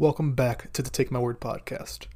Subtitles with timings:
[0.00, 2.06] Welcome back to the Take My Word podcast.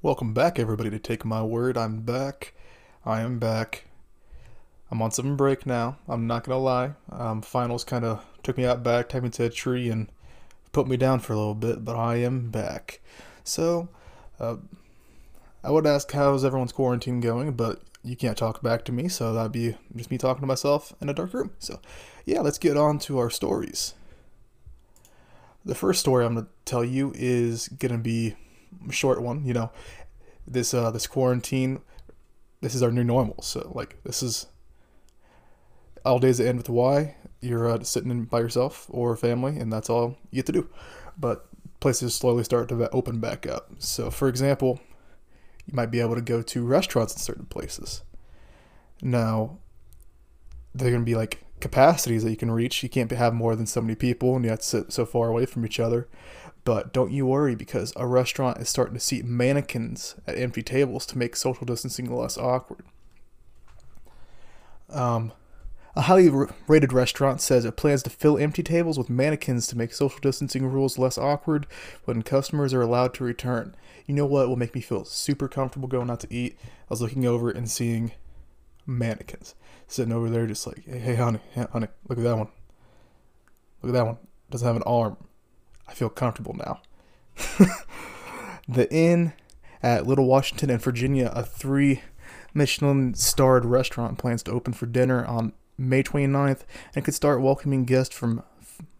[0.00, 1.76] Welcome back, everybody, to Take My Word.
[1.76, 2.54] I'm back.
[3.04, 3.84] I am back.
[4.90, 5.98] I'm on some break now.
[6.08, 6.92] I'm not gonna lie.
[7.12, 10.10] Um, finals kind of took me out back, tied me to a tree, and
[10.72, 13.00] put me down for a little bit, but I am back.
[13.44, 13.90] So,
[14.40, 14.56] uh,
[15.66, 19.32] I would ask how's everyone's quarantine going, but you can't talk back to me, so
[19.32, 21.50] that'd be just me talking to myself in a dark room.
[21.58, 21.80] So,
[22.24, 23.94] yeah, let's get on to our stories.
[25.64, 28.36] The first story I'm gonna tell you is gonna be
[28.88, 29.44] a short one.
[29.44, 29.70] You know,
[30.46, 31.80] this uh, this quarantine,
[32.60, 33.42] this is our new normal.
[33.42, 34.46] So, like, this is
[36.04, 37.16] all days that end with Y.
[37.40, 40.70] You're uh, sitting in by yourself or family, and that's all you get to do.
[41.18, 41.48] But
[41.80, 43.72] places slowly start to open back up.
[43.78, 44.80] So, for example,
[45.66, 48.02] you might be able to go to restaurants in certain places.
[49.02, 49.58] Now,
[50.74, 52.82] they're going to be like capacities that you can reach.
[52.82, 55.28] You can't have more than so many people, and you have to sit so far
[55.28, 56.08] away from each other.
[56.64, 61.06] But don't you worry because a restaurant is starting to seat mannequins at empty tables
[61.06, 62.84] to make social distancing less awkward.
[64.90, 65.32] Um,
[65.94, 66.28] a highly
[66.68, 70.66] rated restaurant says it plans to fill empty tables with mannequins to make social distancing
[70.66, 71.66] rules less awkward
[72.04, 73.74] when customers are allowed to return.
[74.06, 76.56] You know what will make me feel super comfortable going out to eat?
[76.62, 78.12] I was looking over and seeing
[78.86, 79.54] mannequins
[79.88, 82.48] sitting over there, just like, hey, hey honey, hey, honey, look at that one.
[83.82, 84.18] Look at that one.
[84.50, 85.16] Doesn't have an arm.
[85.88, 86.80] I feel comfortable now.
[88.68, 89.32] the Inn
[89.82, 92.02] at Little Washington in Virginia, a three
[92.54, 96.62] Michelin starred restaurant, plans to open for dinner on May 29th
[96.94, 98.42] and could start welcoming guests from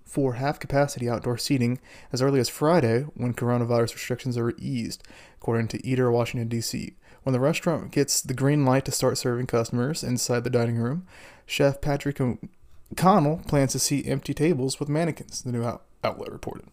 [0.07, 1.79] for half capacity outdoor seating
[2.12, 5.03] as early as Friday when coronavirus restrictions are eased,
[5.41, 6.95] according to Eater, Washington, D.C.
[7.25, 11.07] When the restaurant gets the green light to start serving customers inside the dining room,
[11.45, 16.69] Chef Patrick O'Connell plans to see empty tables with mannequins, the new out- outlet reported.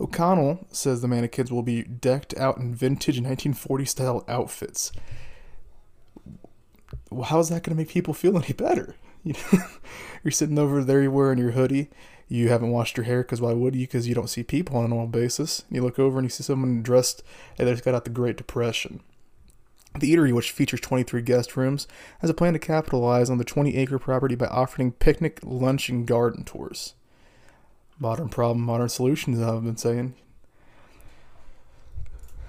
[0.00, 4.90] O'Connell says the mannequins will be decked out in vintage 1940 style outfits.
[7.10, 8.96] Well, How is that going to make people feel any better?
[9.24, 9.62] You know,
[10.24, 11.90] you're sitting over there, you're wearing your hoodie.
[12.32, 13.82] You haven't washed your hair because why would you?
[13.82, 15.64] Because you don't see people on a normal basis.
[15.70, 17.22] You look over and you see someone dressed
[17.58, 19.00] and they just got out the Great Depression.
[20.00, 21.86] The eatery, which features 23 guest rooms,
[22.20, 26.06] has a plan to capitalize on the 20 acre property by offering picnic, lunch, and
[26.06, 26.94] garden tours.
[27.98, 30.14] Modern problem, modern solutions, I've been saying.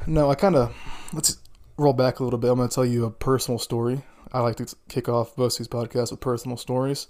[0.08, 0.74] No, I kind of.
[1.12, 1.40] Let's
[1.76, 2.52] roll back a little bit.
[2.52, 4.04] I'm going to tell you a personal story.
[4.32, 7.08] I like to kick off of these podcasts with personal stories.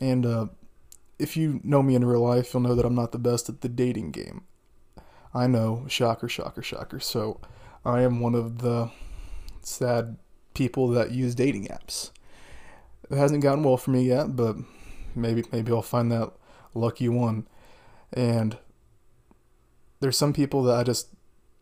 [0.00, 0.46] And uh,
[1.18, 3.60] if you know me in real life, you'll know that I'm not the best at
[3.60, 4.42] the dating game.
[5.34, 7.00] I know, shocker, shocker, shocker.
[7.00, 7.40] So
[7.84, 8.90] I am one of the
[9.60, 10.16] sad
[10.54, 12.10] people that use dating apps.
[13.10, 14.56] It hasn't gotten well for me yet, but
[15.14, 16.32] maybe maybe I'll find that
[16.74, 17.46] lucky one.
[18.12, 18.56] And
[20.00, 21.08] there's some people that I just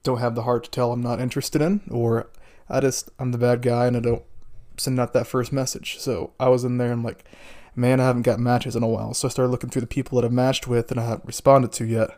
[0.03, 2.31] don't have the heart to tell I'm not interested in, or
[2.69, 4.23] I just I'm the bad guy and I don't
[4.77, 5.99] send out that first message.
[5.99, 7.25] So I was in there and like,
[7.77, 9.15] man, I haven't got matches in a while.
[9.15, 11.73] So I started looking through the people that I've matched with and I haven't responded
[11.73, 12.11] to yet.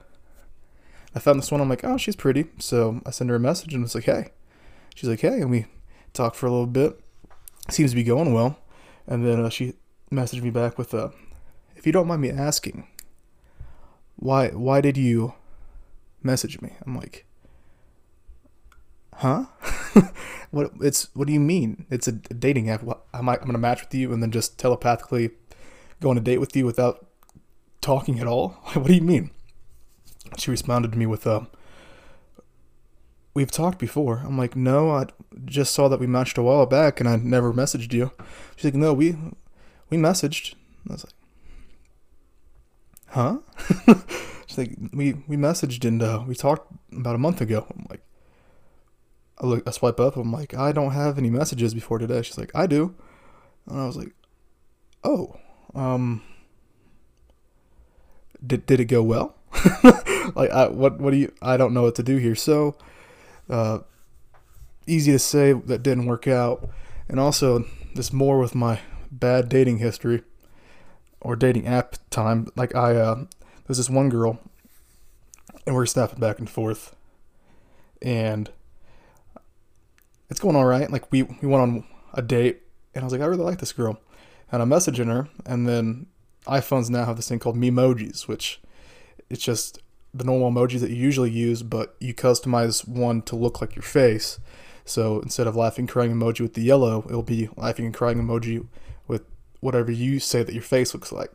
[1.15, 1.61] I found this one.
[1.61, 2.47] I'm like, oh, she's pretty.
[2.59, 4.31] So I send her a message and was like, hey.
[4.95, 5.67] She's like, hey, and we
[6.13, 6.99] talked for a little bit.
[7.69, 8.59] Seems to be going well.
[9.07, 9.75] And then uh, she
[10.11, 11.11] messaged me back with, uh,
[11.77, 12.87] if you don't mind me asking,
[14.17, 15.35] why why did you
[16.23, 16.73] message me?
[16.85, 17.25] I'm like,
[19.15, 19.45] huh?
[20.51, 21.87] what it's what do you mean?
[21.89, 22.83] It's a dating app.
[22.83, 25.31] Am I'm gonna match with you and then just telepathically
[26.00, 27.06] go on a date with you without
[27.81, 28.48] talking at all?
[28.75, 29.31] what do you mean?
[30.36, 31.42] She responded to me with, uh,
[33.34, 35.06] "We've talked before." I'm like, "No, I
[35.44, 38.12] just saw that we matched a while back, and I never messaged you."
[38.56, 39.16] She's like, "No, we
[39.91, 40.54] we messaged."
[40.88, 41.14] I was like,
[43.09, 43.38] "Huh?"
[44.47, 48.03] She's like, "We we messaged and uh, we talked about a month ago." I'm like,
[49.41, 50.16] I look, I swipe up.
[50.16, 52.22] I'm like, I don't have any messages before today.
[52.22, 52.94] She's like, I do,
[53.66, 54.12] and I was like,
[55.04, 55.36] oh,
[55.74, 56.22] um,
[58.44, 59.34] did did it go well?
[60.34, 61.32] like, I, what what do you?
[61.42, 62.34] I don't know what to do here.
[62.34, 62.76] So,
[63.48, 63.80] uh,
[64.86, 66.68] easy to say that didn't work out,
[67.09, 68.80] and also this more with my
[69.10, 70.22] bad dating history
[71.20, 72.48] or dating app time.
[72.56, 73.24] Like I, uh,
[73.66, 74.38] there's this one girl,
[75.66, 76.94] and we're snapping back and forth,
[78.03, 78.50] and
[80.30, 80.91] it's going all right.
[80.91, 81.84] Like we we went on
[82.15, 82.62] a date,
[82.94, 84.00] and I was like, I really like this girl,
[84.50, 86.06] and I'm messaging her, and then
[86.47, 88.60] iPhones now have this thing called Memojis, which
[89.28, 89.80] it's just
[90.15, 93.83] the normal emojis that you usually use, but you customize one to look like your
[93.83, 94.39] face.
[94.84, 98.66] So instead of laughing crying emoji with the yellow, it'll be laughing and crying emoji
[99.06, 99.22] with
[99.60, 101.30] whatever you say that your face looks like.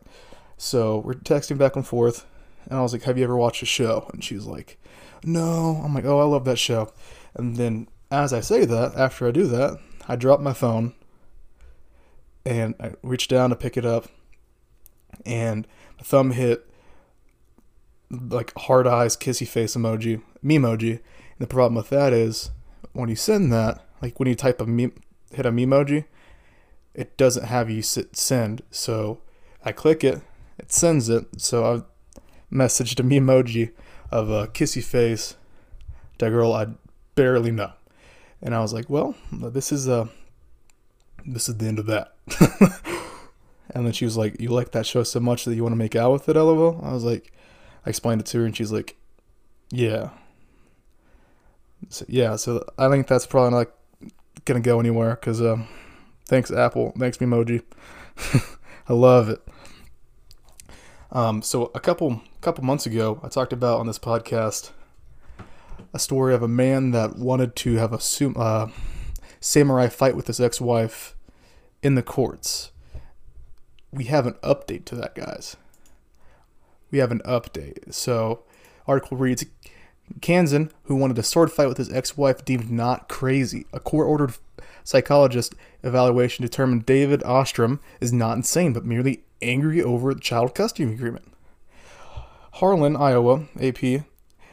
[0.56, 2.26] So we're texting back and forth,
[2.68, 4.78] and I was like, "Have you ever watched a show?" And she's like,
[5.22, 6.92] "No." I'm like, "Oh, I love that show."
[7.34, 9.78] And then as I say that, after I do that,
[10.08, 10.94] I drop my phone
[12.44, 14.08] and I reach down to pick it up,
[15.24, 16.68] and my thumb hit
[18.10, 20.90] like hard eyes, kissy face emoji, me emoji.
[20.90, 22.50] And the problem with that is
[22.92, 24.92] when you send that, like when you type a meme,
[25.32, 26.04] hit a emoji,
[26.94, 28.62] it doesn't have you send.
[28.70, 29.20] So
[29.64, 30.20] I click it,
[30.58, 31.40] it sends it.
[31.40, 31.82] So I
[32.54, 33.72] messaged a meme emoji
[34.10, 35.36] of a kissy face
[36.18, 36.68] to a girl I
[37.16, 37.72] barely know,
[38.40, 40.08] and I was like, well, this is a,
[41.26, 42.14] this is the end of that.
[43.74, 45.78] and then she was like, you like that show so much that you want to
[45.78, 46.80] make out with it, lol.
[46.82, 47.32] I was like,
[47.86, 48.96] I explained it to her, and she's like,
[49.70, 50.10] yeah.
[51.88, 53.68] So, yeah, so I think that's probably not
[54.44, 55.68] gonna go anywhere because um,
[56.26, 57.62] thanks Apple, thanks Memoji,
[58.88, 59.42] I love it.
[61.12, 64.70] Um, so a couple couple months ago, I talked about on this podcast
[65.92, 68.68] a story of a man that wanted to have a uh,
[69.44, 71.14] samurai fight with his ex-wife
[71.82, 72.72] in the courts.
[73.92, 75.56] We have an update to that, guys.
[76.90, 77.92] We have an update.
[77.92, 78.44] So,
[78.86, 79.44] article reads
[80.22, 83.66] Kansan, who wanted a sword fight with his ex-wife, deemed not crazy.
[83.72, 84.34] A court-ordered
[84.82, 90.90] psychologist evaluation determined David Ostrom is not insane, but merely angry over the child custody
[90.90, 91.30] agreement.
[92.54, 94.04] Harlan, Iowa, AP,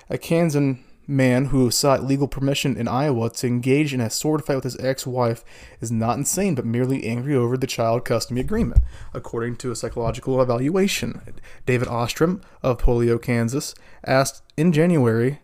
[0.09, 4.55] a Kansan man who sought legal permission in Iowa to engage in a sword fight
[4.55, 5.43] with his ex wife
[5.79, 8.81] is not insane, but merely angry over the child custody agreement,
[9.13, 11.21] according to a psychological evaluation.
[11.65, 13.75] David Ostrom of Paola, Kansas,
[14.05, 15.39] asked in January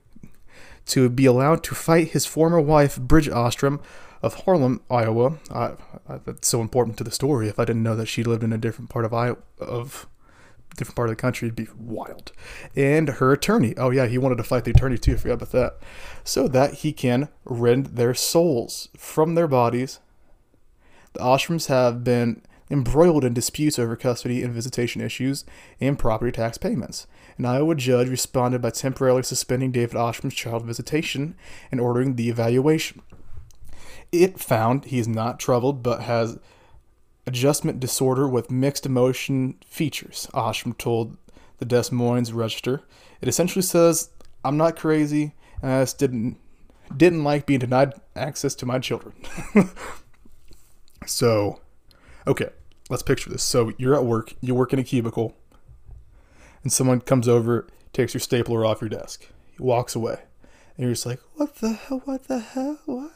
[0.87, 3.81] to be allowed to fight his former wife, Bridget Ostrom,
[4.21, 5.37] of Harlan, Iowa.
[5.51, 5.73] I,
[6.07, 7.49] I, that's so important to the story.
[7.49, 10.07] If I didn't know that she lived in a different part of Iowa, of
[10.75, 12.31] different part of the country, it'd be wild.
[12.75, 13.75] And her attorney.
[13.77, 15.13] Oh yeah, he wanted to fight the attorney too.
[15.13, 15.77] I forgot about that.
[16.23, 19.99] So that he can rend their souls from their bodies.
[21.13, 25.45] The Ostroms have been embroiled in disputes over custody and visitation issues
[25.79, 27.07] and property tax payments.
[27.37, 31.35] An Iowa judge responded by temporarily suspending David Ostrom's child visitation
[31.71, 33.01] and ordering the evaluation.
[34.11, 36.39] It found he is not troubled but has
[37.27, 41.17] adjustment disorder with mixed emotion features, Ostrom told
[41.59, 42.81] the Des Moines Register.
[43.21, 44.09] It essentially says,
[44.43, 46.37] I'm not crazy, and I just didn't
[46.95, 49.13] didn't like being denied access to my children.
[51.05, 51.59] so,
[52.25, 52.47] okay,
[52.89, 53.43] let's picture this.
[53.43, 55.35] So you're at work, you work in a cubicle,
[56.63, 59.27] and someone comes over, takes your stapler off your desk.
[59.51, 60.19] He walks away.
[60.77, 62.01] And you're just like, what the hell?
[62.05, 62.79] What the hell?
[62.85, 63.11] What?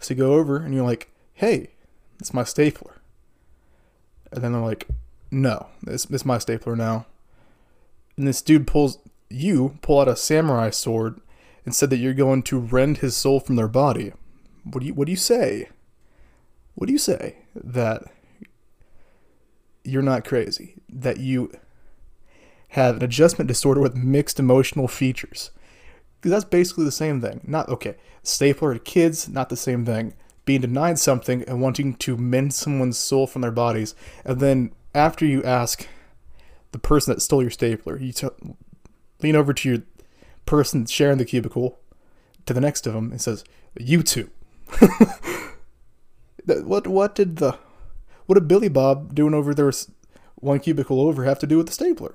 [0.00, 1.70] So you go over and you're like, hey,
[2.18, 2.95] it's my stapler.
[4.32, 4.86] And then they're like,
[5.30, 7.06] no, it's, it's my stapler now.
[8.16, 11.20] And this dude pulls, you pull out a samurai sword
[11.64, 14.12] and said that you're going to rend his soul from their body.
[14.64, 15.68] What do you, what do you say?
[16.74, 17.38] What do you say?
[17.54, 18.04] That
[19.84, 20.76] you're not crazy.
[20.88, 21.52] That you
[22.68, 25.50] have an adjustment disorder with mixed emotional features.
[26.16, 27.40] Because that's basically the same thing.
[27.44, 30.14] Not, okay, stapler to kids, not the same thing
[30.46, 33.94] being denied something and wanting to mend someone's soul from their bodies.
[34.24, 35.86] And then after you ask
[36.72, 38.28] the person that stole your stapler, you t-
[39.20, 39.82] lean over to your
[40.46, 41.78] person sharing the cubicle
[42.46, 43.44] to the next of them and says,
[43.78, 44.30] "You too."
[46.46, 47.58] what what did the
[48.26, 49.72] what did Billy Bob doing over there
[50.36, 52.14] one cubicle over have to do with the stapler?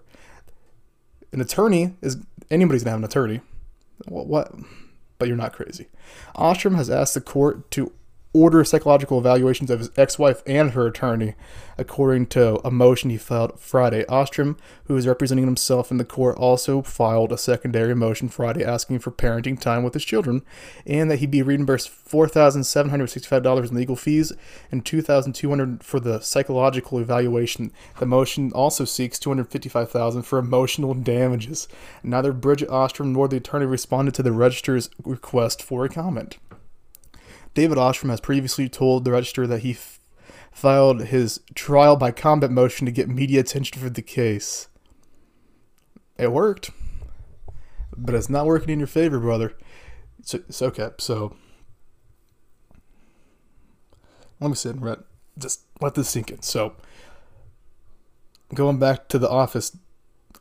[1.33, 2.17] An attorney is
[2.49, 3.41] anybody's gonna have an attorney.
[4.07, 4.27] What?
[4.27, 4.53] what?
[5.17, 5.87] But you're not crazy.
[6.35, 7.91] Ostrom has asked the court to
[8.33, 11.35] order psychological evaluations of his ex-wife and her attorney,
[11.77, 14.05] according to a motion he filed Friday.
[14.07, 18.99] Ostrom, who is representing himself in the court, also filed a secondary motion Friday asking
[18.99, 20.43] for parenting time with his children
[20.85, 24.31] and that he be reimbursed $4,765 in legal fees
[24.71, 27.71] and $2,200 for the psychological evaluation.
[27.99, 31.67] The motion also seeks $255,000 for emotional damages.
[32.03, 36.37] Neither Bridget Ostrom nor the attorney responded to the register's request for a comment.
[37.53, 39.99] David Ostrom has previously told the Register that he f-
[40.51, 44.67] filed his trial by combat motion to get media attention for the case.
[46.17, 46.71] It worked,
[47.95, 49.53] but it's not working in your favor, brother.
[50.19, 50.89] It's, it's okay.
[50.97, 51.35] So
[54.39, 55.03] let me sit and read.
[55.37, 56.41] Just let this sink in.
[56.41, 56.75] So
[58.53, 59.75] going back to the office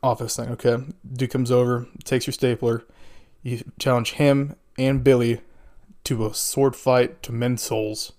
[0.03, 0.77] office thing, okay?
[1.13, 2.85] Dude comes over, takes your stapler.
[3.43, 5.41] You challenge him and Billy
[6.03, 8.13] to a sword fight to men's souls.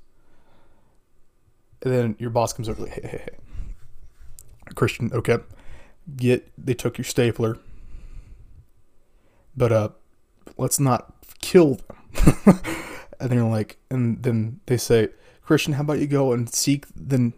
[1.82, 4.74] And then your boss comes over like, hey, hey, hey.
[4.74, 5.38] Christian, okay.
[6.16, 7.58] Get they took your stapler.
[9.56, 9.88] But uh
[10.56, 12.38] let's not kill them.
[13.20, 15.08] and they're like and then they say,
[15.44, 17.32] Christian, how about you go and seek the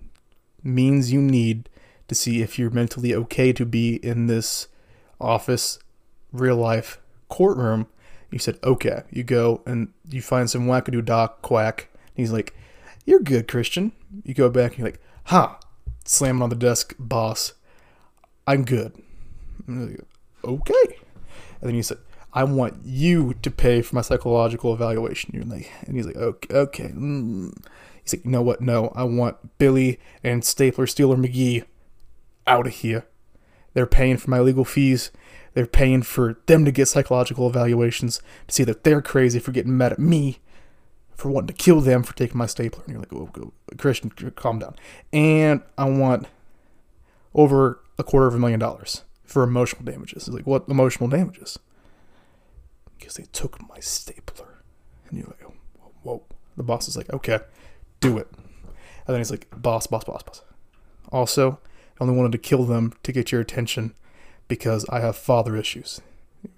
[0.62, 1.68] means you need
[2.08, 4.68] to see if you're mentally okay to be in this
[5.20, 5.78] office,
[6.32, 7.86] real life courtroom.
[8.34, 9.04] You said, okay.
[9.12, 11.88] You go and you find some wackadoo doc quack.
[11.92, 12.52] And he's like,
[13.04, 13.92] you're good, Christian.
[14.24, 15.54] You go back and you're like, huh.
[16.04, 17.52] Slamming on the desk, boss.
[18.44, 19.00] I'm good.
[19.68, 20.00] Like,
[20.42, 20.96] okay.
[21.60, 21.98] And then you said,
[22.32, 25.30] I want you to pay for my psychological evaluation.
[25.32, 26.88] You're like, and he's like, okay, okay.
[26.88, 27.56] Mm.
[28.02, 28.60] He's like, you know what?
[28.60, 31.64] No, I want Billy and Stapler, Steeler, McGee
[32.48, 33.06] out of here.
[33.74, 35.12] They're paying for my legal fees.
[35.54, 39.76] They're paying for them to get psychological evaluations to see that they're crazy for getting
[39.76, 40.40] mad at me
[41.14, 42.82] for wanting to kill them for taking my stapler.
[42.84, 44.74] And you're like, oh, oh, Christian, calm down.
[45.12, 46.26] And I want
[47.34, 50.28] over a quarter of a million dollars for emotional damages.
[50.28, 51.58] It's like, what emotional damages?
[52.98, 54.62] Because they took my stapler.
[55.08, 55.54] And you're like, oh,
[56.02, 56.22] whoa.
[56.56, 57.38] The boss is like, okay,
[58.00, 58.28] do it.
[59.06, 60.42] And then he's like, boss, boss, boss, boss.
[61.10, 61.60] Also,
[62.00, 63.94] I only wanted to kill them to get your attention
[64.48, 66.00] because I have father issues.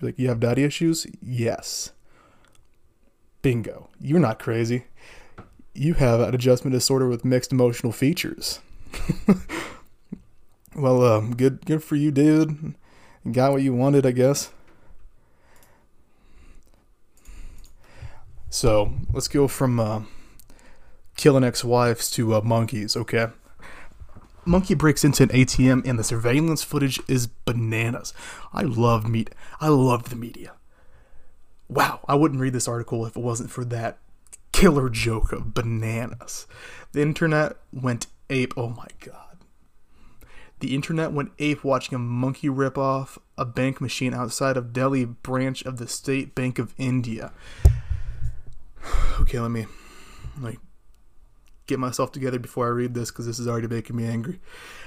[0.00, 1.06] Like, you have daddy issues?
[1.22, 1.92] Yes.
[3.42, 3.88] Bingo.
[4.00, 4.86] You're not crazy.
[5.74, 8.60] You have an adjustment disorder with mixed emotional features.
[10.74, 12.74] well, um, good, good for you, dude.
[13.30, 14.50] got what you wanted, I guess.
[18.48, 20.02] So let's go from uh,
[21.16, 23.28] killing ex-wives to uh, monkeys, okay?
[24.46, 28.14] Monkey breaks into an ATM and the surveillance footage is bananas.
[28.52, 29.30] I love meat.
[29.60, 30.52] I love the media.
[31.68, 33.98] Wow, I wouldn't read this article if it wasn't for that
[34.52, 36.46] killer joke of bananas.
[36.92, 38.54] The internet went ape.
[38.56, 39.38] Oh my god.
[40.60, 45.04] The internet went ape watching a monkey rip off a bank machine outside of Delhi
[45.04, 47.32] branch of the State Bank of India.
[49.18, 49.66] Okay, let me
[50.38, 50.58] like
[51.66, 54.40] get myself together before I read this because this is already making me angry.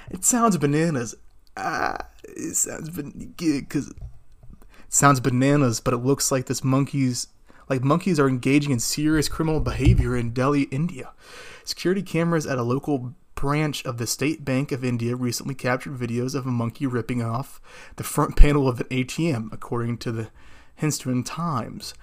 [0.10, 1.16] It sounds bananas.
[1.58, 3.94] Ah, it sounds because
[4.88, 7.28] sounds bananas, but it looks like this monkeys
[7.70, 11.12] like monkeys are engaging in serious criminal behavior in Delhi, India.
[11.64, 16.34] Security cameras at a local branch of the State Bank of India recently captured videos
[16.36, 17.62] of a monkey ripping off
[17.96, 20.30] the front panel of an ATM, according to the
[20.76, 21.94] Hindustan Times.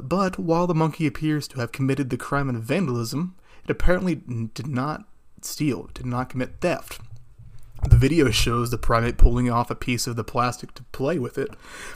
[0.00, 4.66] But while the monkey appears to have committed the crime of vandalism, it apparently did
[4.66, 5.04] not
[5.40, 7.00] steal, did not commit theft.
[7.88, 11.36] The video shows the primate pulling off a piece of the plastic to play with
[11.36, 11.50] it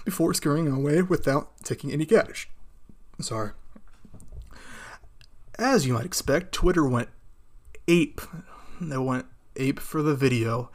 [0.04, 2.48] before scurrying away without taking any cash.
[3.20, 3.52] Sorry.
[5.58, 7.08] As you might expect, Twitter went
[7.88, 8.20] ape.
[8.80, 10.70] They went ape for the video,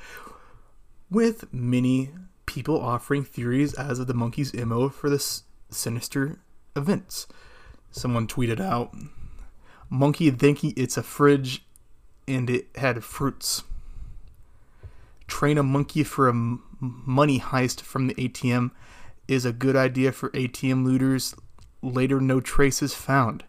[1.09, 2.11] with many
[2.45, 6.39] people offering theories as of the monkey's MO for this sinister
[6.75, 7.27] events.
[7.91, 8.95] Someone tweeted out,
[9.93, 11.65] Monkey thinking it's a fridge
[12.25, 13.63] and it had fruits.
[15.27, 18.71] Train a monkey for a money heist from the ATM
[19.27, 21.35] is a good idea for ATM looters.
[21.81, 23.43] Later, no traces found.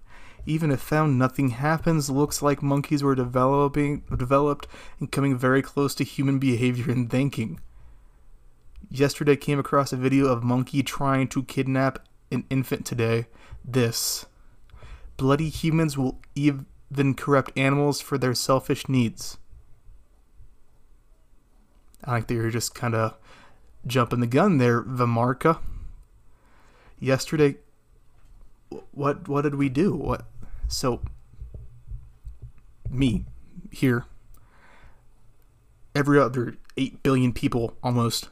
[0.45, 2.11] Even if found, nothing happens.
[2.11, 4.67] Looks like monkeys were developing, developed
[4.99, 7.61] and coming very close to human behavior and thinking.
[8.91, 12.01] Yesterday, came across a video of monkey trying to kidnap
[12.33, 12.85] an infant.
[12.85, 13.27] Today,
[13.65, 14.27] this
[15.17, 19.39] bloody humans will even corrupt animals for their selfish needs.
[22.05, 23.17] I think you're just kind of
[23.87, 25.59] jumping the gun there, Vimarka.
[26.99, 27.57] Yesterday,
[28.93, 29.95] what what did we do?
[29.95, 30.25] What
[30.69, 31.01] so
[32.89, 33.25] me
[33.71, 34.05] here,
[35.95, 38.29] every other eight billion people almost.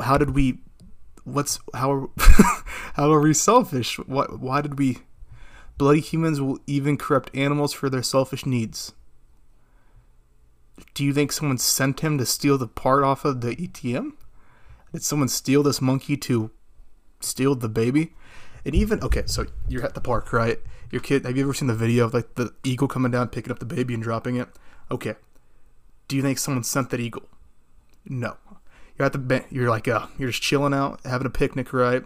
[0.00, 0.58] How did we
[1.24, 2.08] what's how are,
[2.94, 3.98] how are we selfish?
[3.98, 4.98] What why did we
[5.76, 8.92] bloody humans will even corrupt animals for their selfish needs?
[10.92, 14.12] Do you think someone sent him to steal the part off of the ATM?
[14.92, 16.50] Did someone steal this monkey to
[17.20, 18.14] steal the baby?
[18.64, 20.58] And even okay, so you're at the park, right?
[20.90, 21.24] Your kid.
[21.24, 23.64] Have you ever seen the video of like the eagle coming down, picking up the
[23.64, 24.48] baby, and dropping it?
[24.90, 25.14] Okay.
[26.06, 27.28] Do you think someone sent that eagle?
[28.06, 28.36] No
[28.96, 32.02] you're at the you're like uh, you're just chilling out, having a picnic, right?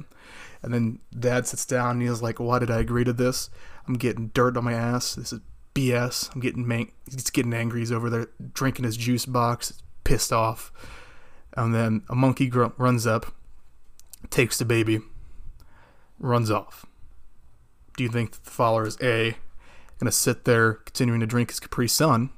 [0.62, 3.50] And then dad sits down and he's like, "Why did I agree to this?
[3.86, 5.14] I'm getting dirt on my ass.
[5.14, 5.40] This is
[5.74, 6.34] BS.
[6.34, 7.80] I'm getting man- he's getting angry.
[7.80, 10.72] He's over there drinking his juice box, pissed off.
[11.56, 13.32] And then a monkey gr- runs up,
[14.30, 15.00] takes the baby,
[16.18, 16.84] runs off.
[17.96, 19.36] Do you think the father is A,
[19.98, 22.30] going to sit there continuing to drink his Capri Sun,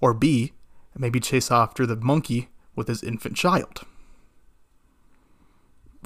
[0.00, 0.52] or B,
[0.96, 3.82] maybe chase after the monkey with his infant child?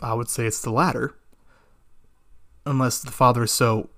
[0.02, 1.14] I would say it's the latter,
[2.66, 3.90] unless the father is so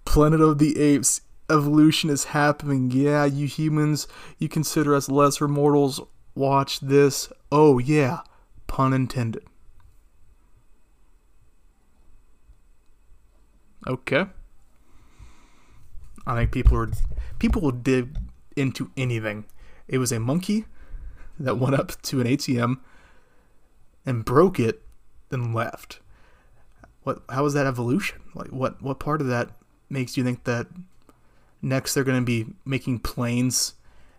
[0.05, 1.21] Planet of the Apes,
[1.51, 2.91] evolution is happening.
[2.91, 4.09] Yeah, you humans,
[4.39, 6.01] you consider us lesser mortals.
[6.37, 7.33] Watch this.
[7.51, 8.21] Oh yeah,
[8.67, 9.43] pun intended.
[13.87, 14.27] Okay.
[16.27, 16.91] I think people are
[17.39, 18.19] people will dig
[18.55, 19.47] into anything.
[19.89, 20.67] It was a monkey
[21.41, 22.81] that went up to an ATM
[24.05, 24.83] and broke it
[25.31, 26.01] and left.
[27.03, 28.21] What how was that evolution?
[28.35, 29.53] Like what what part of that
[29.89, 30.67] makes you think that
[31.63, 33.73] next they're going to be making planes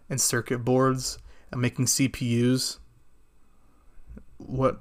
[0.10, 1.20] and circuit boards
[1.52, 2.78] and making CPUs?
[4.38, 4.80] What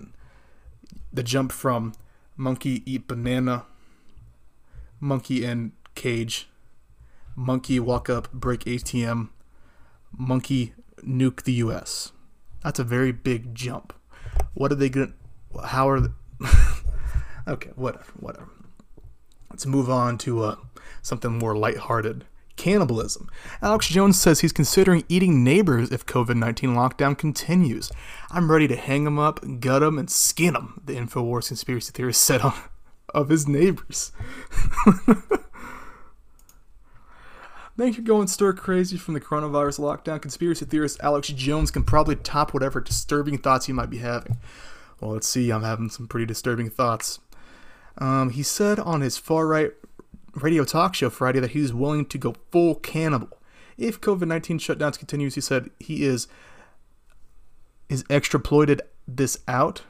[1.12, 1.94] the jump from
[2.36, 3.64] monkey eat banana,
[5.00, 6.48] monkey in cage,
[7.34, 9.30] monkey walk up break ATM,
[10.16, 12.12] monkey nuke the US.
[12.62, 13.92] That's a very big jump.
[14.54, 15.14] What are they going
[15.54, 16.08] to how are they,
[17.48, 18.48] Okay, whatever, whatever.
[19.50, 20.56] Let's move on to uh,
[21.00, 22.24] something more lighthearted.
[22.56, 23.28] Cannibalism.
[23.62, 27.90] Alex Jones says he's considering eating neighbors if COVID 19 lockdown continues.
[28.30, 32.22] I'm ready to hang him up, gut him, and skin him, the InfoWars conspiracy theorist
[32.22, 32.54] said on,
[33.14, 34.12] of his neighbors.
[37.78, 40.22] Thank you going stir crazy from the coronavirus lockdown.
[40.22, 44.38] Conspiracy theorist Alex Jones can probably top whatever disturbing thoughts you might be having.
[44.98, 47.18] Well, let's see, I'm having some pretty disturbing thoughts.
[47.98, 49.72] Um, he said on his far right
[50.36, 53.38] radio talk show Friday that he's willing to go full cannibal.
[53.76, 56.28] If COVID 19 shutdowns continues, he said he is
[57.88, 59.82] is extrapolated this out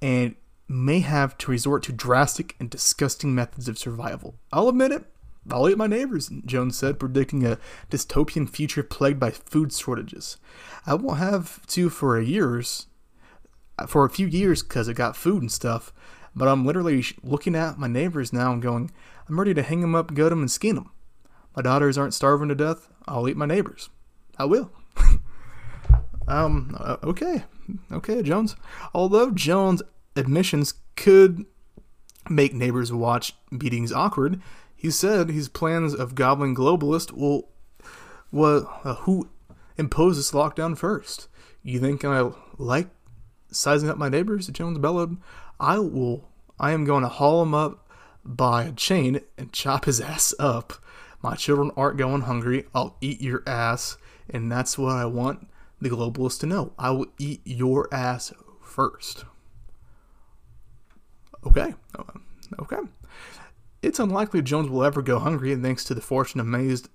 [0.00, 0.34] and
[0.66, 4.34] may have to resort to drastic and disgusting methods of survival.
[4.52, 5.04] I'll admit it.
[5.50, 7.58] I'll eat my neighbors, Jones said, predicting a
[7.90, 10.38] dystopian future plagued by food shortages.
[10.86, 12.86] I won't have to for a years,
[13.86, 15.92] for a few years because I got food and stuff,
[16.34, 18.90] but I'm literally looking at my neighbors now and going,
[19.28, 20.90] I'm ready to hang them up, gut them, and skin them.
[21.56, 22.88] My daughters aren't starving to death.
[23.06, 23.88] I'll eat my neighbors.
[24.38, 24.70] I will.
[26.28, 26.76] um.
[26.78, 27.44] Uh, okay.
[27.90, 28.56] Okay, Jones.
[28.92, 29.82] Although Jones'
[30.16, 31.46] admissions could
[32.28, 34.40] make neighbors watch meetings awkward,
[34.74, 37.48] he said his plans of gobbling globalist will.
[38.30, 39.28] Well, uh, who
[39.76, 41.28] imposed this lockdown first?
[41.62, 42.88] You think I like
[43.50, 44.48] sizing up my neighbors?
[44.48, 45.16] Jones bellowed.
[45.58, 46.28] I will.
[46.58, 47.83] I am going to haul him up
[48.24, 50.74] by a chain and chop his ass up.
[51.22, 52.66] My children aren't going hungry.
[52.74, 53.96] I'll eat your ass,
[54.28, 55.48] and that's what I want
[55.80, 56.72] the globalists to know.
[56.78, 58.32] I will eat your ass
[58.62, 59.24] first.
[61.46, 61.74] Okay.
[62.58, 62.78] Okay.
[63.82, 66.88] It's unlikely Jones will ever go hungry, thanks to the fortune amazed,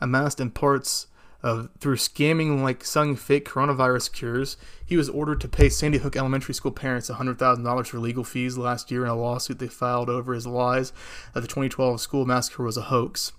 [0.00, 1.08] amassed in parts
[1.42, 4.56] of through scamming like selling fake coronavirus cures.
[4.84, 8.90] He was ordered to pay Sandy Hook Elementary School parents $100,000 for legal fees last
[8.90, 10.92] year in a lawsuit they filed over his lies
[11.34, 13.32] that the 2012 school massacre was a hoax.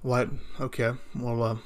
[0.00, 0.28] What?
[0.60, 0.92] Okay.
[1.14, 1.56] Well, uh,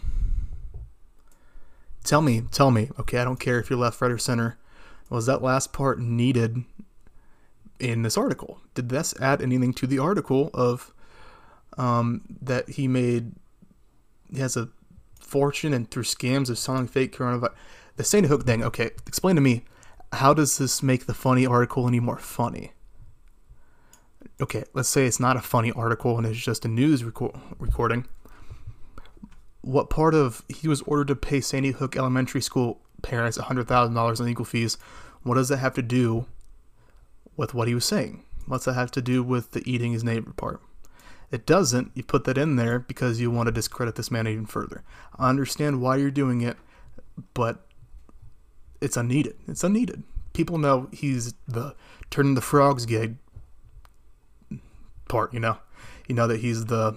[2.05, 2.91] tell me, tell me.
[2.99, 4.59] Okay, I don't care if you're left, right, or center.
[5.11, 6.65] Was that last part needed
[7.81, 8.61] in this article?
[8.75, 10.93] Did this add anything to the article of
[11.77, 13.33] um, that he made.
[14.33, 14.69] He has a
[15.21, 17.55] fortune and through scams of selling fake coronavirus.
[17.97, 18.63] The Sandy Hook thing.
[18.63, 19.65] Okay, explain to me.
[20.13, 22.73] How does this make the funny article any more funny?
[24.41, 28.07] Okay, let's say it's not a funny article and it's just a news reco- recording.
[29.61, 34.27] What part of he was ordered to pay Sandy Hook Elementary School parents $100,000 in
[34.27, 34.79] legal fees?
[35.23, 36.27] What does that have to do
[37.37, 38.25] with what he was saying?
[38.47, 40.63] What's that have to do with the eating his neighbor part?
[41.31, 41.93] It doesn't.
[41.95, 44.83] You put that in there because you want to discredit this man even further.
[45.19, 46.57] I understand why you're doing it,
[47.35, 47.67] but
[48.81, 49.37] it's unneeded.
[49.47, 50.05] It's unneeded.
[50.33, 51.75] People know he's the
[52.11, 53.17] turning the frogs gay
[55.09, 55.59] part, you know,
[56.07, 56.97] you know that he's the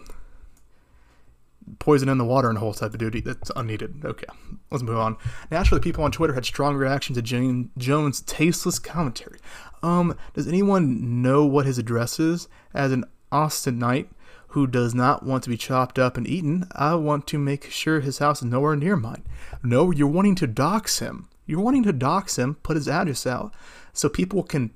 [1.80, 3.22] poison in the water and whole type of duty.
[3.22, 4.04] That's unneeded.
[4.06, 4.26] Okay,
[4.70, 5.18] let's move on.
[5.50, 9.40] Naturally, people on Twitter had strong reaction to Jane Jones' tasteless commentary.
[9.82, 12.48] Um, does anyone know what his address is?
[12.74, 14.08] As an Austinite
[14.52, 18.00] who does not want to be chopped up and eaten, I want to make sure
[18.00, 19.24] his house is nowhere near mine.
[19.64, 21.30] No, you're wanting to dox him.
[21.46, 23.54] You're wanting to dox him, put his address out,
[23.94, 24.72] so people can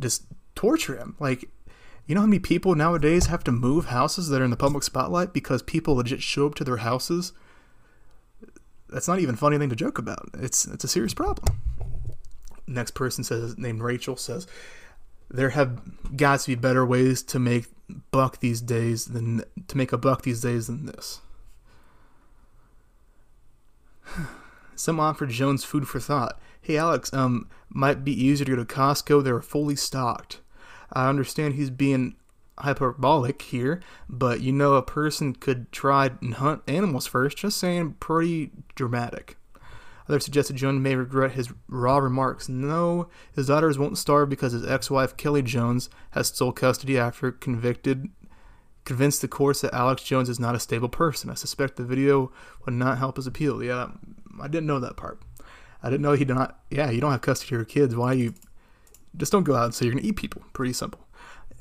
[0.00, 1.16] just torture him.
[1.18, 1.48] Like,
[2.06, 4.82] you know how many people nowadays have to move houses that are in the public
[4.82, 7.32] spotlight because people legit show up to their houses?
[8.88, 10.28] That's not even a funny thing to joke about.
[10.34, 11.60] It's it's a serious problem.
[12.66, 14.46] Next person says named Rachel says
[15.30, 15.80] there have
[16.16, 17.66] got to be better ways to make
[18.10, 21.20] buck these days than to make a buck these days than this.
[24.74, 26.40] Some offered Jones food for thought.
[26.60, 29.22] Hey Alex, um, might be easier to go to Costco.
[29.22, 30.40] They're fully stocked.
[30.92, 32.16] I understand he's being
[32.58, 37.38] hyperbolic here, but you know a person could try and hunt animals first.
[37.38, 39.36] Just saying, pretty dramatic.
[40.08, 42.48] Others suggested Jones may regret his raw remarks.
[42.48, 48.08] No, his daughters won't starve because his ex-wife Kelly Jones has sole custody after convicted
[48.84, 51.30] convinced the courts that Alex Jones is not a stable person.
[51.30, 52.32] I suspect the video
[52.64, 53.62] would not help his appeal.
[53.62, 53.90] Yeah,
[54.40, 55.20] I didn't know that part.
[55.82, 56.60] I didn't know he did not.
[56.70, 57.94] Yeah, you don't have custody of your kids.
[57.94, 58.34] Why you
[59.16, 60.42] just don't go out and say you're gonna eat people?
[60.52, 61.06] Pretty simple.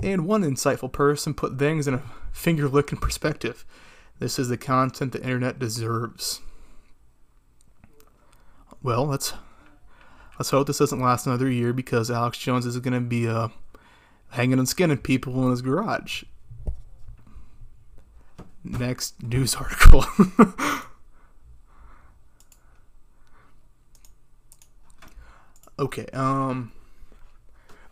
[0.01, 3.65] And one insightful person put things in a finger-licking perspective.
[4.19, 6.41] This is the content the internet deserves
[8.81, 9.33] well, let's
[10.37, 13.49] let's hope this doesn't last another year because Alex Jones is going to be uh,
[14.29, 16.23] hanging and skinning people in his garage.
[18.63, 20.05] Next news article.
[25.79, 26.71] okay, um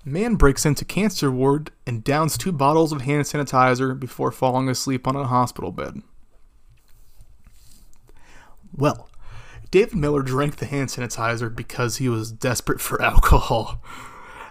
[0.05, 5.05] man breaks into cancer ward and downs two bottles of hand sanitizer before falling asleep
[5.05, 6.01] on a hospital bed.
[8.73, 9.09] Well,
[9.71, 13.83] David Miller drank the hand sanitizer because he was desperate for alcohol.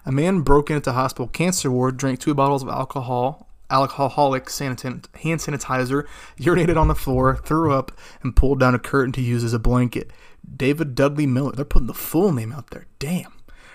[0.05, 6.07] A man broke into hospital cancer ward, drank two bottles of alcohol, alcoholic hand sanitizer,
[6.39, 9.59] urinated on the floor, threw up, and pulled down a curtain to use as a
[9.59, 10.13] blanket.
[10.55, 11.53] David Dudley Miller.
[11.53, 12.87] They're putting the full name out there.
[12.99, 13.33] Damn.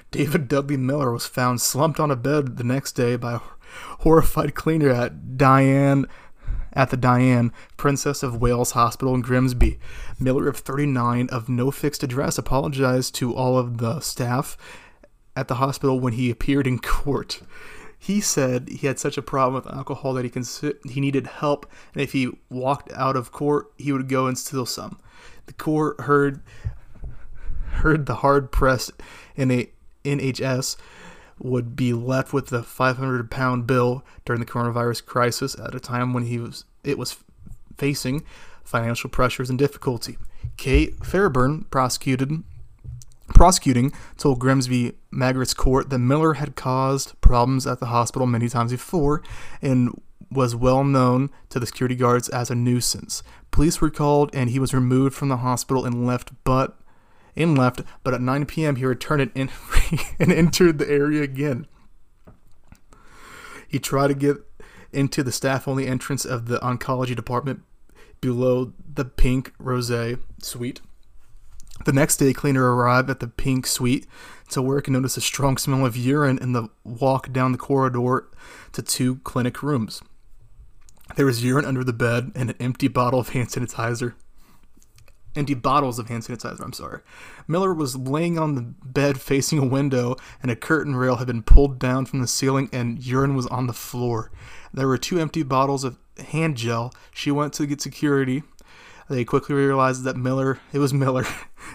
[0.09, 3.39] David Dudley Miller was found slumped on a bed the next day by a
[3.99, 6.05] horrified cleaner at Diane
[6.73, 9.79] at the Diane, Princess of Wales Hospital in Grimsby.
[10.19, 14.57] Miller, of 39, of no fixed address, apologized to all of the staff
[15.35, 17.41] at the hospital when he appeared in court.
[17.97, 22.01] He said he had such a problem with alcohol that he he needed help, and
[22.01, 24.99] if he walked out of court, he would go and steal some.
[25.45, 26.41] The court heard
[27.73, 28.91] heard the hard pressed
[29.37, 30.77] NHS
[31.43, 36.13] would be left with the 500 pound bill during the coronavirus crisis at a time
[36.13, 37.17] when he was it was
[37.77, 38.23] facing
[38.63, 40.17] financial pressures and difficulty.
[40.57, 42.43] Kate Fairburn prosecuted
[43.33, 48.71] prosecuting told Grimsby Magistrates Court that Miller had caused problems at the hospital many times
[48.71, 49.23] before
[49.61, 49.99] and
[50.29, 53.23] was well known to the security guards as a nuisance.
[53.49, 56.77] Police were called and he was removed from the hospital and left but
[57.35, 58.75] in left, but at 9 p.m.
[58.75, 59.49] he returned and, in-
[60.19, 61.67] and entered the area again.
[63.67, 64.37] He tried to get
[64.91, 67.61] into the staff only entrance of the oncology department
[68.19, 69.91] below the pink rose
[70.41, 70.81] suite.
[71.85, 74.05] The next day, cleaner arrived at the pink suite
[74.49, 78.27] to work and noticed a strong smell of urine in the walk down the corridor
[78.73, 80.01] to two clinic rooms.
[81.15, 84.13] There was urine under the bed and an empty bottle of hand sanitizer
[85.35, 86.61] empty bottles of hand sanitizer.
[86.61, 87.01] I'm sorry.
[87.47, 91.43] Miller was laying on the bed facing a window, and a curtain rail had been
[91.43, 94.31] pulled down from the ceiling, and urine was on the floor.
[94.73, 95.97] There were two empty bottles of
[96.29, 96.93] hand gel.
[97.13, 98.43] She went to get security.
[99.09, 101.25] They quickly realized that Miller, it was Miller,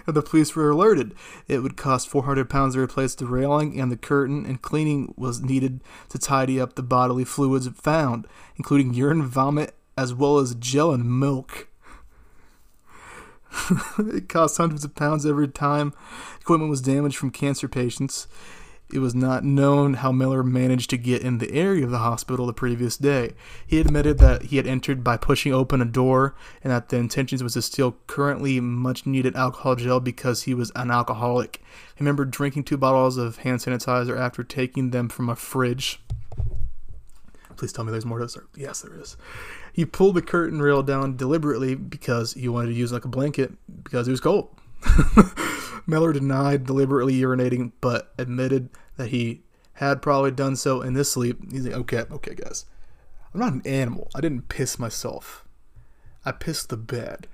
[0.06, 1.14] and the police were alerted.
[1.46, 5.42] It would cost 400 pounds to replace the railing and the curtain, and cleaning was
[5.42, 10.92] needed to tidy up the bodily fluids found, including urine, vomit, as well as gel
[10.92, 11.68] and milk.
[13.98, 15.92] it cost hundreds of pounds every time
[16.40, 18.28] equipment was damaged from cancer patients.
[18.92, 22.46] It was not known how Miller managed to get in the area of the hospital
[22.46, 23.32] the previous day.
[23.66, 27.42] He admitted that he had entered by pushing open a door and that the intention
[27.42, 31.60] was to steal currently much needed alcohol gel because he was an alcoholic.
[31.96, 36.00] He remembered drinking two bottles of hand sanitizer after taking them from a fridge.
[37.56, 38.38] Please tell me there's more to this.
[38.54, 39.16] Yes, there is.
[39.76, 43.52] He pulled the curtain rail down deliberately because he wanted to use like a blanket
[43.84, 44.48] because it was cold.
[45.86, 49.42] Miller denied deliberately urinating, but admitted that he
[49.74, 51.52] had probably done so in this sleep.
[51.52, 52.64] He's like, okay, okay, guys.
[53.34, 54.08] I'm not an animal.
[54.14, 55.44] I didn't piss myself.
[56.24, 57.26] I pissed the bed.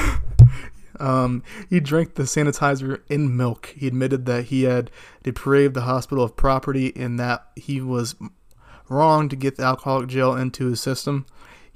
[0.98, 3.74] um, he drank the sanitizer in milk.
[3.76, 4.90] He admitted that he had
[5.22, 8.14] depraved the hospital of property and that he was
[8.88, 11.26] wrong to get the alcoholic gel into his system.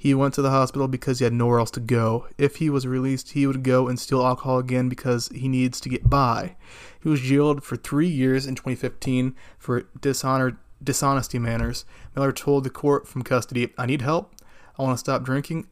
[0.05, 2.27] He went to the hospital because he had nowhere else to go.
[2.37, 5.89] If he was released, he would go and steal alcohol again because he needs to
[5.89, 6.57] get by.
[7.01, 11.85] He was jailed for three years in 2015 for dishonor, dishonesty manners.
[12.15, 14.35] Miller told the court from custody, I need help.
[14.77, 15.65] I want to stop drinking.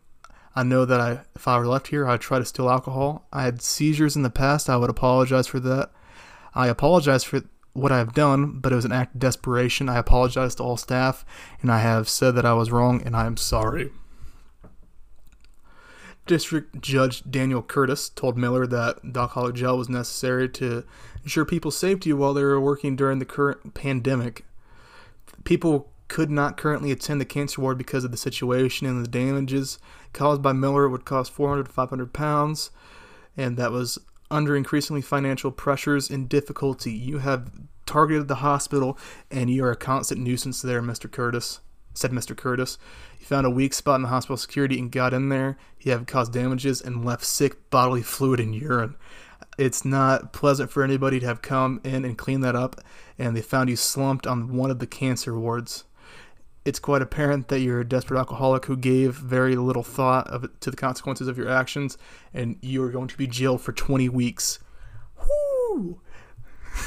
[0.55, 3.27] I know that I, if I were left here, I'd try to steal alcohol.
[3.31, 4.67] I had seizures in the past.
[4.67, 5.91] I would apologize for that.
[6.55, 7.43] I apologize for
[7.73, 9.89] what I've done, but it was an act of desperation.
[9.89, 11.23] I apologize to all staff,
[11.61, 13.91] and I have said that I was wrong, and I am sorry.
[16.25, 20.85] District Judge Daniel Curtis told Miller that alcoholic gel was necessary to
[21.23, 24.45] ensure people's safety while they were working during the current pandemic.
[25.43, 29.79] People could not currently attend the cancer ward because of the situation and the damages
[30.13, 32.71] caused by Miller would cost 400 to 500 pounds,
[33.35, 33.97] and that was
[34.31, 36.93] under increasingly financial pressures and difficulty.
[36.93, 37.51] You have
[37.85, 38.97] targeted the hospital,
[39.29, 41.11] and you are a constant nuisance there, Mr.
[41.11, 41.59] Curtis
[41.93, 42.35] said Mr.
[42.35, 42.77] Curtis.
[43.17, 45.57] He found a weak spot in the hospital security and got in there.
[45.77, 48.95] He had caused damages and left sick bodily fluid and urine.
[49.57, 52.81] It's not pleasant for anybody to have come in and clean that up,
[53.17, 55.83] and they found you slumped on one of the cancer wards.
[56.65, 60.71] It's quite apparent that you're a desperate alcoholic who gave very little thought of to
[60.71, 61.97] the consequences of your actions,
[62.33, 64.59] and you are going to be jailed for 20 weeks.
[65.19, 65.99] Whoo!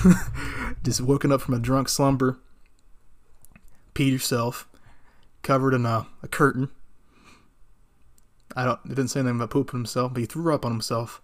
[0.83, 2.39] Just woken up from a drunk slumber,
[3.95, 4.69] Pee yourself,
[5.47, 6.69] covered in a, a curtain.
[8.55, 8.81] I don't.
[8.85, 11.23] It didn't say anything about pooping himself, but he threw up on himself,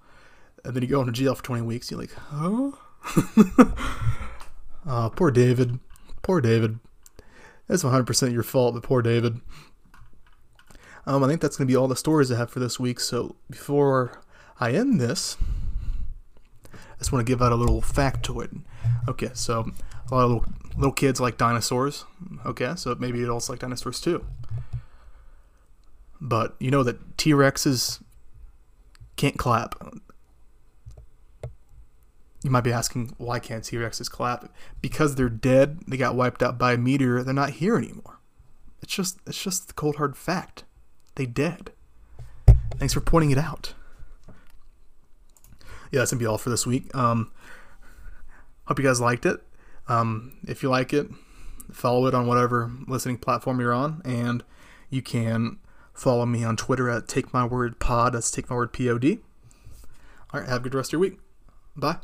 [0.64, 1.90] and then he go into jail for 20 weeks.
[1.90, 2.72] You're like, huh?
[4.87, 5.80] oh, poor David.
[6.22, 6.78] Poor David.
[7.66, 9.40] That's 100% your fault, but poor David.
[11.04, 13.00] Um, I think that's going to be all the stories I have for this week.
[13.00, 14.22] So before
[14.61, 15.37] I end this,
[16.72, 18.62] I just want to give out a little factoid.
[19.08, 19.70] Okay, so
[20.11, 20.44] a lot of little,
[20.76, 22.04] little kids like dinosaurs.
[22.44, 24.24] Okay, so maybe adults like dinosaurs too.
[26.20, 28.02] But you know that T Rexes
[29.16, 29.74] can't clap.
[32.44, 34.52] You might be asking, why can't T Rexes clap?
[34.80, 35.80] Because they're dead.
[35.87, 37.22] They got wiped out by a meteor.
[37.22, 38.18] They're not here anymore.
[38.82, 40.64] It's just it's just the cold hard fact.
[41.14, 41.72] They dead.
[42.78, 43.74] Thanks for pointing it out.
[45.90, 46.92] Yeah, that's gonna be all for this week.
[46.94, 47.30] Um,
[48.66, 49.40] hope you guys liked it.
[49.88, 51.09] Um, if you like it,
[51.71, 54.45] follow it on whatever listening platform you're on, and
[54.90, 55.59] you can
[55.92, 58.14] follow me on Twitter at Take My Word Pod.
[58.14, 59.21] That's Take My Word P O D.
[60.33, 61.18] All right, have a good rest of your week.
[61.77, 61.99] Bye.